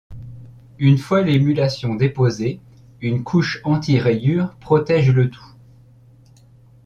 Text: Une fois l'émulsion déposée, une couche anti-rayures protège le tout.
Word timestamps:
Une 0.79 0.97
fois 0.97 1.21
l'émulsion 1.21 1.93
déposée, 1.93 2.59
une 3.01 3.23
couche 3.23 3.61
anti-rayures 3.63 4.55
protège 4.55 5.11
le 5.11 5.29
tout. 5.29 5.45